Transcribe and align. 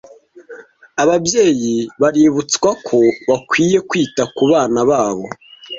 Ababyeyi 1.03 1.75
baributwsa 2.01 2.69
ko 2.87 2.97
bakwiye 3.29 3.77
kwita 3.89 4.23
kubana 4.35 4.79
babo. 4.89 5.25